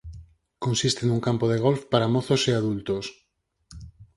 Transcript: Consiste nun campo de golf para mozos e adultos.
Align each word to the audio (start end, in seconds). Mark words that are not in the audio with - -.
Consiste 0.65 1.01
nun 1.05 1.23
campo 1.27 1.45
de 1.51 1.57
golf 1.65 1.81
para 1.91 2.11
mozos 2.15 2.41
e 2.49 2.51
adultos. 2.55 3.05